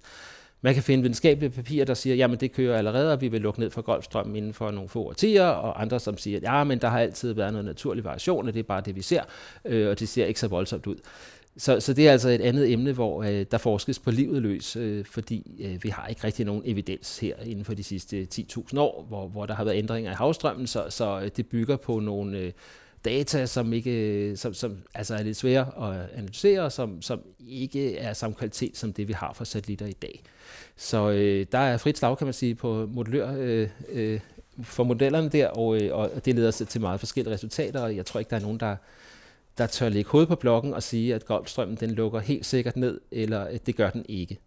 [0.65, 3.61] Man kan finde videnskabelige papirer, der siger, jamen det kører allerede, og vi vil lukke
[3.61, 6.89] ned for Golfstrømmen inden for nogle få årtier, og andre, som siger, ja, men der
[6.89, 9.23] har altid været noget naturlig variation, og det er bare det, vi ser,
[9.65, 10.97] øh, og det ser ikke så voldsomt ud.
[11.57, 14.77] Så, så det er altså et andet emne, hvor øh, der forskes på livet løs,
[14.77, 18.79] øh, fordi øh, vi har ikke rigtig nogen evidens her inden for de sidste 10.000
[18.79, 22.01] år, hvor, hvor der har været ændringer i havstrømmen, så, så øh, det bygger på
[22.01, 22.53] nogle øh,
[23.05, 27.97] data, som ikke øh, som, som altså er lidt svære at analysere, som, som ikke
[27.97, 30.23] er samme kvalitet som det, vi har for satellitter i dag.
[30.77, 34.21] Så øh, der er frit slag, kan man sige, på modellør, øh, øh,
[34.63, 38.21] for modellerne der, og, øh, og det leder til meget forskellige resultater, og jeg tror
[38.21, 38.77] ikke, der er nogen, der
[39.59, 43.01] der tør lægge hovedet på blokken og sige, at Golfstrømmen den lukker helt sikkert ned,
[43.11, 44.39] eller at det gør den ikke.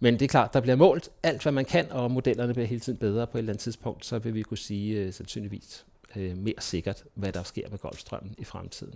[0.00, 2.80] Men det er klart, der bliver målt alt, hvad man kan, og modellerne bliver hele
[2.80, 5.86] tiden bedre på et eller andet tidspunkt, så vil vi kunne sige uh, sandsynligvis
[6.16, 8.94] uh, mere sikkert, hvad der sker med Golfstrømmen i fremtiden.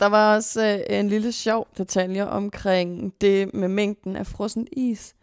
[0.00, 5.14] Der var også uh, en lille sjov detalje omkring det med mængden af frossen is,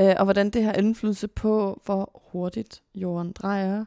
[0.00, 3.84] uh, og hvordan det har indflydelse på, hvor hurtigt jorden drejer,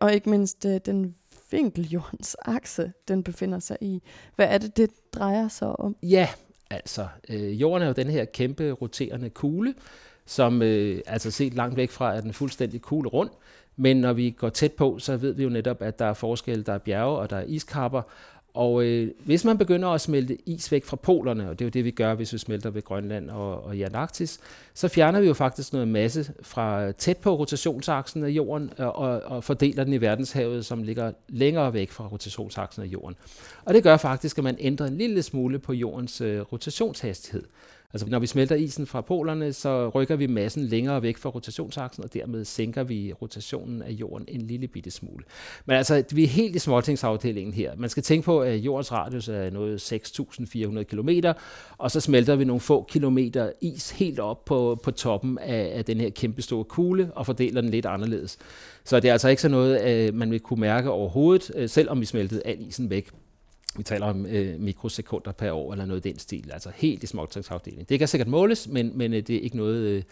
[0.00, 1.14] og ikke mindst uh, den
[1.50, 4.02] vinkel jordens akse, den befinder sig i.
[4.36, 5.96] Hvad er det, det drejer sig om?
[6.02, 6.28] Ja,
[6.70, 9.74] altså, øh, jorden er jo den her kæmpe roterende kugle,
[10.26, 13.30] som øh, altså set langt væk fra er den fuldstændig kugle rund,
[13.76, 16.64] men når vi går tæt på, så ved vi jo netop, at der er forskelle,
[16.64, 18.02] der er bjerge og der er iskapper,
[18.56, 21.70] og øh, hvis man begynder at smelte is væk fra polerne, og det er jo
[21.70, 24.40] det, vi gør, hvis vi smelter ved Grønland og, og i Antarktis,
[24.74, 29.22] så fjerner vi jo faktisk noget masse fra tæt på rotationsaksen af jorden og, og,
[29.22, 33.16] og fordeler den i verdenshavet, som ligger længere væk fra rotationsaksen af jorden.
[33.64, 37.42] Og det gør faktisk, at man ændrer en lille smule på jordens øh, rotationshastighed.
[37.92, 42.04] Altså når vi smelter isen fra polerne, så rykker vi massen længere væk fra rotationsaksen,
[42.04, 45.24] og dermed sænker vi rotationen af jorden en lille bitte smule.
[45.66, 47.72] Men altså, vi er helt i småtingsafdelingen her.
[47.76, 51.10] Man skal tænke på, at jordens radius er noget 6.400 km,
[51.78, 55.84] og så smelter vi nogle få kilometer is helt op på, på toppen af, af
[55.84, 58.38] den her kæmpe store kugle, og fordeler den lidt anderledes.
[58.84, 62.00] Så det er altså ikke så noget, øh, man vil kunne mærke overhovedet, øh, selvom
[62.00, 63.10] vi smeltede al isen væk
[63.76, 67.06] vi taler om øh, mikrosekunder per år eller noget i den stil, altså helt i
[67.06, 67.86] småtræksafdelingen.
[67.88, 70.02] Det kan sikkert måles, men, men øh, det er ikke noget, øh,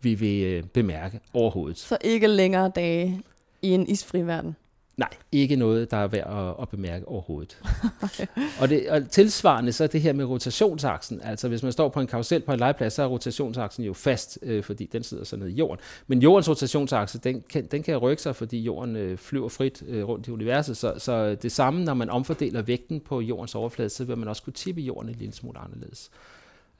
[0.00, 1.78] vi vil øh, bemærke overhovedet.
[1.78, 3.22] Så ikke længere dage
[3.62, 4.56] i en isfri verden?
[4.96, 7.58] Nej, ikke noget, der er værd at, at bemærke overhovedet.
[8.60, 11.20] og, det, og tilsvarende så det her med rotationsaksen.
[11.22, 14.38] Altså hvis man står på en karusel på en legeplads, så er rotationsaksen jo fast,
[14.42, 15.80] øh, fordi den sidder så nede i jorden.
[16.06, 20.08] Men jordens rotationsakse, den kan, den kan rykke sig, fordi jorden øh, flyver frit øh,
[20.08, 20.76] rundt i universet.
[20.76, 24.42] Så, så det samme, når man omfordeler vægten på jordens overflade, så vil man også
[24.42, 26.10] kunne tippe jorden en lille smule anderledes.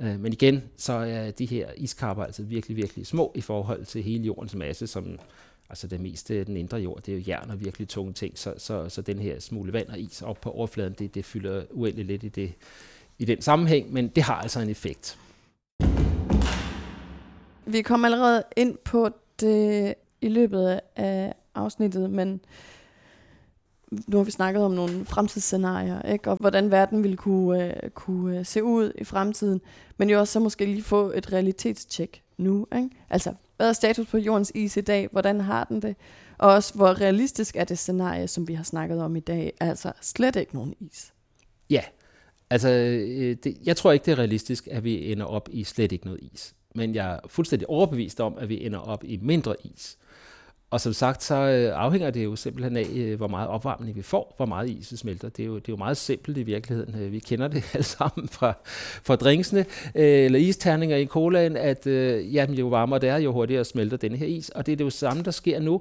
[0.00, 4.02] Øh, men igen, så er de her iskapper altså virkelig, virkelig små i forhold til
[4.02, 5.18] hele jordens masse, som
[5.70, 8.38] Altså det meste af den indre jord, det er jo jern og virkelig tunge ting,
[8.38, 11.64] så, så, så den her smule vand og is op på overfladen, det, det fylder
[11.70, 12.52] uendeligt lidt i, det,
[13.18, 15.18] i den sammenhæng, men det har altså en effekt.
[17.66, 22.40] Vi kommer allerede ind på det i løbet af afsnittet, men
[24.06, 26.30] nu har vi snakket om nogle fremtidsscenarier, ikke?
[26.30, 29.60] og hvordan verden ville kunne, uh, kunne øh, se ud i fremtiden,
[29.96, 32.66] men jo også så måske lige få et realitetstjek nu.
[32.76, 32.90] Ikke?
[33.10, 35.08] Altså, hvad er status på jordens is i dag?
[35.12, 35.96] Hvordan har den det?
[36.38, 39.52] Og også, hvor realistisk er det scenarie, som vi har snakket om i dag?
[39.60, 41.12] Altså, slet ikke nogen is.
[41.70, 41.82] Ja,
[42.50, 45.92] altså, øh, det, jeg tror ikke, det er realistisk, at vi ender op i slet
[45.92, 46.54] ikke noget is.
[46.74, 49.98] Men jeg er fuldstændig overbevist om, at vi ender op i mindre is.
[50.76, 54.02] Og som sagt, så øh, afhænger det jo simpelthen af, øh, hvor meget opvarmning vi
[54.02, 55.28] får, hvor meget is smelter.
[55.28, 57.02] Det er, jo, det er jo meget simpelt i virkeligheden.
[57.02, 58.52] Øh, vi kender det alle sammen fra,
[59.02, 61.86] fra drinksene, eller isterninger i colaen, at
[62.32, 64.48] jamen, jo varmere det er, jo hurtigere smelter denne her is.
[64.48, 65.80] Og det er det jo samme, der sker nu.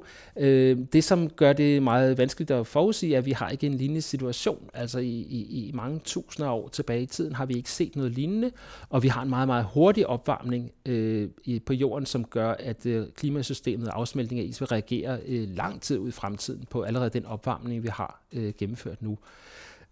[0.94, 4.02] Det, som gør det meget vanskeligt at forudsige, er, at vi har ikke en lignende
[4.02, 4.70] situation.
[4.74, 8.12] Altså i, i, i mange tusinder år tilbage i tiden har vi ikke set noget
[8.12, 8.52] lignende,
[8.90, 11.30] og vi har en meget, meget hurtig opvarmning øh,
[11.66, 15.82] på jorden, som gør, at øh, klimasystemet og afsmeltning af is vil reagere øh, lang
[15.82, 19.18] tid ud i fremtiden på allerede den opvarmning, vi har øh, gennemført nu.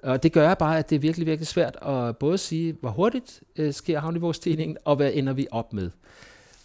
[0.03, 3.41] Og det gør bare, at det er virkelig, virkelig svært at både sige, hvor hurtigt
[3.55, 5.89] øh, sker havniveaustigningen, og hvad ender vi op med.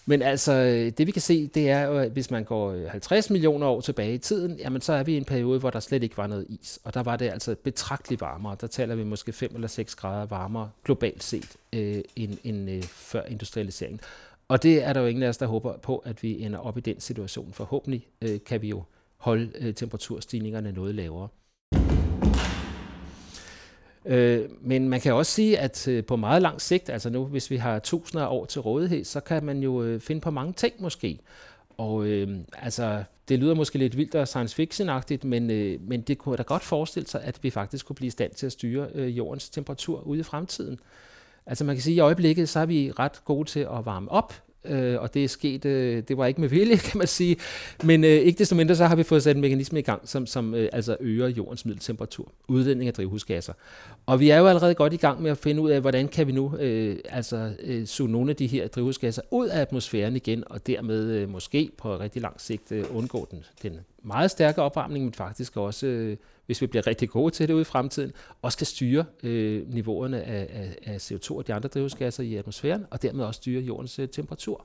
[0.09, 2.91] Men altså, øh, det vi kan se, det er jo, at hvis man går øh,
[2.91, 5.81] 50 millioner år tilbage i tiden, jamen så er vi i en periode, hvor der
[5.81, 6.79] slet ikke var noget is.
[6.85, 8.57] Og der var det altså betragteligt varmere.
[8.61, 12.83] Der taler vi måske 5 eller 6 grader varmere globalt set, øh, end, end øh,
[12.83, 14.01] før industrialiseringen.
[14.49, 16.79] Og det er der jo ingen af os, der håber på, at vi ender op
[16.79, 17.53] i den situation.
[17.53, 18.83] Forhåbentlig øh, kan vi jo
[19.17, 21.29] holde øh, temperaturstigningerne noget lavere.
[24.05, 27.51] Øh, men man kan også sige, at øh, på meget lang sigt, altså nu hvis
[27.51, 30.53] vi har tusinder af år til rådighed, så kan man jo øh, finde på mange
[30.53, 31.19] ting måske.
[31.79, 36.19] Og øh, altså, det lyder måske lidt vildt og science fiction-agtigt, men, øh, men det
[36.19, 38.89] kunne da godt forestille sig, at vi faktisk kunne blive i stand til at styre
[38.95, 40.81] øh, jordens temperatur ude i fremtiden.
[41.49, 44.11] Altså man kan sige, at i øjeblikket, så er vi ret gode til at varme
[44.11, 44.35] op,
[44.65, 47.37] øh, og det er sket, øh, det var ikke med vilje, kan man sige,
[47.85, 50.27] men øh, ikke desto mindre, så har vi fået sat en mekanisme i gang, som,
[50.27, 53.53] som øh, altså øger jordens middeltemperatur, udledning af drivhusgasser.
[54.07, 56.27] Og vi er jo allerede godt i gang med at finde ud af, hvordan kan
[56.27, 60.45] vi nu øh, altså øh, suge nogle af de her drivhusgasser ud af atmosfæren igen,
[60.47, 65.05] og dermed øh, måske på rigtig lang sigt øh, undgå den, den meget stærke opvarmning,
[65.05, 66.17] men faktisk også, øh,
[66.47, 70.23] hvis vi bliver rigtig gode til det ude i fremtiden, også kan styre øh, niveauerne
[70.23, 73.99] af, af, af CO2 og de andre drivhusgasser i atmosfæren, og dermed også styre jordens
[73.99, 74.65] øh, temperatur.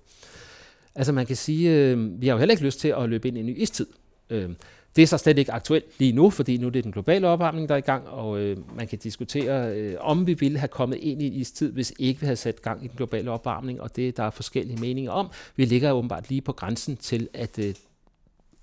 [0.95, 3.37] Altså man kan sige, øh, vi har jo heller ikke lyst til at løbe ind
[3.37, 3.87] i en ny istid.
[4.29, 4.49] Øh,
[4.95, 7.69] det er så slet ikke aktuelt lige nu, fordi nu er det den globale opvarmning,
[7.69, 10.97] der er i gang, og øh, man kan diskutere, øh, om vi ville have kommet
[10.97, 13.95] ind i en istid, hvis ikke vi havde sat gang i den globale opvarmning, og
[13.95, 15.29] det der er forskellige meninger om.
[15.55, 17.73] Vi ligger åbenbart lige på grænsen til, at øh,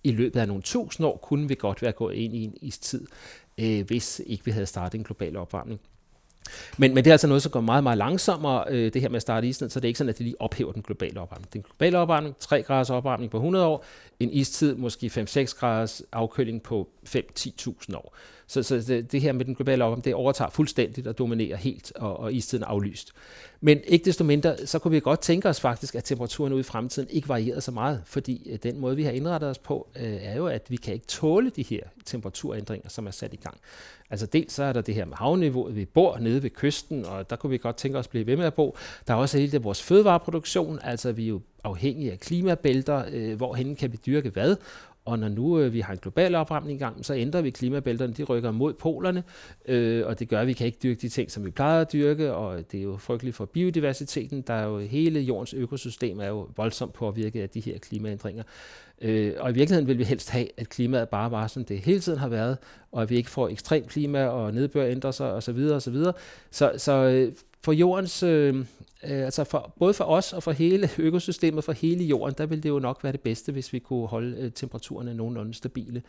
[0.04, 3.06] i løbet af nogle tusind år kunne vi godt være gået ind i en istid,
[3.58, 5.80] øh, hvis ikke vi havde startet en global opvarmning.
[6.78, 9.16] Men, men det er altså noget, som går meget, meget langsommere, øh, det her med
[9.16, 11.52] at starte isen, så det er ikke sådan, at det lige ophæver den globale opvarmning.
[11.52, 13.84] Den globale opvarmning, 3 graders opvarmning på 100 år,
[14.20, 18.16] en istid måske 5-6 graders afkøling på 5-10.000 år.
[18.50, 21.92] Så, så det, det her med den globale opvarmning, det overtager fuldstændigt og dominerer helt,
[21.96, 23.12] og, og istiden er aflyst.
[23.60, 26.62] Men ikke desto mindre, så kunne vi godt tænke os faktisk, at temperaturen ude i
[26.62, 30.18] fremtiden ikke varierede så meget, fordi øh, den måde, vi har indrettet os på, øh,
[30.22, 33.58] er jo, at vi kan ikke tåle de her temperaturændringer, som er sat i gang.
[34.10, 37.30] Altså dels så er der det her med havniveauet, vi bor nede ved kysten, og
[37.30, 38.76] der kunne vi godt tænke os at blive ved med at bo.
[39.06, 43.36] Der er også hele det vores fødevareproduktion, altså vi er jo afhængige af klimabælter, øh,
[43.36, 44.56] hvorhen kan vi dyrke hvad,
[45.10, 48.12] og når nu øh, vi har en global opvarmning i gang, så ændrer vi klimabælterne,
[48.12, 49.22] de rykker mod polerne,
[49.68, 51.92] øh, og det gør, at vi kan ikke dyrke de ting, som vi plejer at
[51.92, 54.42] dyrke, og det er jo frygteligt for biodiversiteten.
[54.42, 58.42] Der er jo hele jordens økosystem er jo voldsomt påvirket af de her klimaændringer.
[59.02, 62.00] Øh, og i virkeligheden vil vi helst have, at klimaet bare var, som det hele
[62.00, 62.58] tiden har været,
[62.92, 65.58] og at vi ikke får ekstrem klima og nedbør ændrer sig osv.
[65.72, 65.96] osv.
[66.50, 67.32] Så, så øh,
[67.64, 68.64] for jordens, øh,
[69.04, 72.62] øh, altså for, både for os og for hele økosystemet, for hele jorden, der vil
[72.62, 76.02] det jo nok være det bedste, hvis vi kunne holde øh, temperaturerne nogenlunde stabile.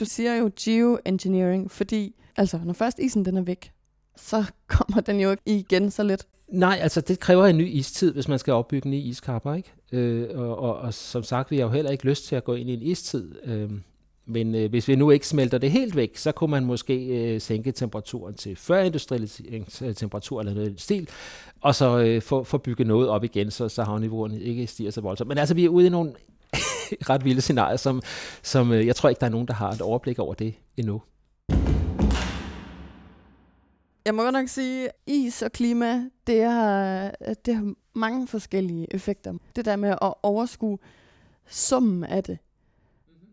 [0.00, 3.72] Du siger jo geoengineering, fordi altså, når først isen den er væk,
[4.16, 4.44] så
[4.76, 6.26] kommer den jo ikke igen så lidt.
[6.48, 9.72] Nej, altså det kræver en ny istid, hvis man skal opbygge nye iskapper, ikke?
[9.92, 12.54] Øh, og, og, og som sagt, vi har jo heller ikke lyst til at gå
[12.54, 13.34] ind i en istid.
[13.44, 13.70] Øh,
[14.30, 17.40] men øh, hvis vi nu ikke smelter det helt væk, så kunne man måske øh,
[17.40, 21.08] sænke temperaturen til førindustrialiseringstemperatur eller noget stil,
[21.60, 25.00] og så øh, få, få bygget noget op igen, så, så havniveauerne ikke stiger så
[25.00, 25.28] voldsomt.
[25.28, 26.12] Men altså, vi er ude i nogle
[27.10, 28.02] ret vilde scenarier, som,
[28.42, 31.02] som øh, jeg tror ikke, der er nogen, der har et overblik over det endnu.
[34.04, 37.10] Jeg må godt nok sige, at is og klima, det har,
[37.46, 39.34] det har mange forskellige effekter.
[39.56, 40.78] Det der med at overskue
[41.46, 42.38] summen af det.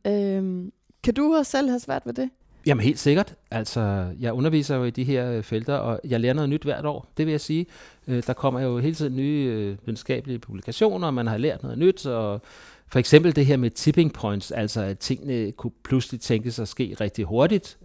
[0.05, 0.11] Mm-hmm.
[0.11, 0.71] Øhm,
[1.03, 2.29] kan du også selv have svært ved det?
[2.65, 3.35] Jamen helt sikkert.
[3.51, 6.85] Altså, jeg underviser jo i de her øh, felter, og jeg lærer noget nyt hvert
[6.85, 7.65] år, det vil jeg sige.
[8.07, 11.77] Øh, der kommer jo hele tiden nye øh, videnskabelige publikationer, og man har lært noget
[11.77, 12.41] nyt, og
[12.87, 16.95] for eksempel det her med tipping points, altså at tingene kunne pludselig tænkes at ske
[17.01, 17.77] rigtig hurtigt.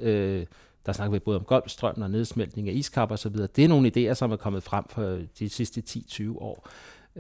[0.87, 3.37] Der snakker vi både om golfstrøm og nedsmeltning af iskapper osv.
[3.57, 6.69] Det er nogle idéer, som er kommet frem for de sidste 10-20 år.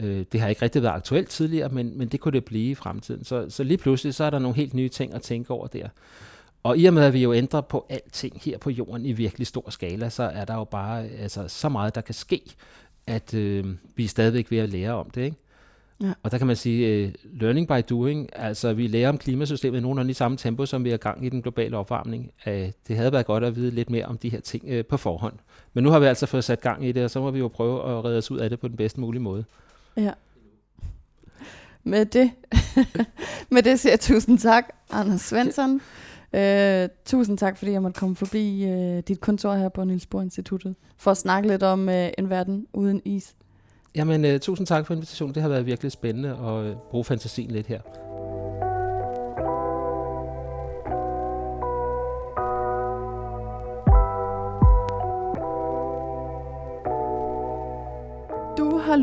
[0.00, 3.24] Det har ikke rigtig været aktuelt tidligere, men, men det kunne det blive i fremtiden.
[3.24, 5.88] Så, så lige pludselig så er der nogle helt nye ting at tænke over der.
[6.62, 9.46] Og i og med, at vi jo ændrer på alting her på jorden i virkelig
[9.46, 12.42] stor skala, så er der jo bare altså, så meget, der kan ske,
[13.06, 15.22] at øh, vi er stadigvæk ved at lære om det.
[15.22, 15.36] Ikke?
[16.02, 16.12] Ja.
[16.22, 19.80] Og der kan man sige, uh, learning by doing, altså vi lærer om klimasystemet i
[19.80, 22.32] nogenlunde i samme tempo, som vi er gang i den globale opvarmning.
[22.46, 22.52] Uh,
[22.88, 25.34] det havde været godt at vide lidt mere om de her ting uh, på forhånd.
[25.74, 27.48] Men nu har vi altså fået sat gang i det, og så må vi jo
[27.48, 29.44] prøve at redde os ud af det på den bedste mulige måde.
[29.96, 30.12] Ja.
[31.84, 32.30] Med det,
[33.50, 35.80] med det siger jeg tusind tak, Anders Svensson.
[36.36, 40.22] Uh, tusind tak, fordi jeg måtte komme forbi uh, dit kontor her på Niels Bohr
[40.22, 43.34] Instituttet, for at snakke lidt om uh, en verden uden is.
[43.94, 45.34] Jamen, uh, tusind tak for invitationen.
[45.34, 47.80] Det har været virkelig spændende at uh, bruge fantasien lidt her.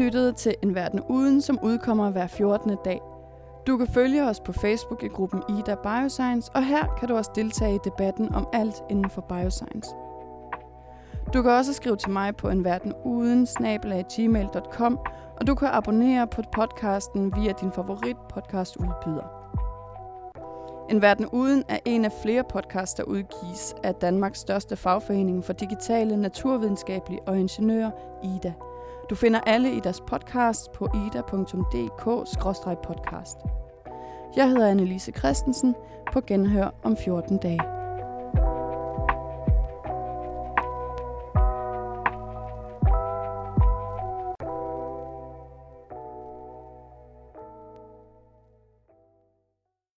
[0.10, 2.78] Lyttet til En Verden Uden, som udkommer hver 14.
[2.86, 3.02] dag.
[3.68, 7.32] Du kan følge os på Facebook i gruppen Ida Bioscience, og her kan du også
[7.36, 9.92] deltage i debatten om alt inden for bioscience.
[11.34, 15.00] Du kan også skrive til mig på enverdenuden-gmail.com,
[15.40, 19.28] og du kan abonnere på podcasten via din favorit podcast udbyder.
[20.90, 25.54] En Verden Uden er en af flere podcasts, der udgives af Danmarks største fagforening for
[25.54, 27.92] digitale, naturvidenskabelige og ingeniører,
[28.24, 28.54] IDA.
[29.10, 33.38] Du finder alle i deres podcast på ida.dk-podcast.
[34.36, 35.76] Jeg hedder Annelise Christensen
[36.14, 37.79] på genhør om 14 dage.